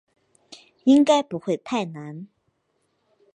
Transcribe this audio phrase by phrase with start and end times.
[0.85, 2.27] 应该不会太难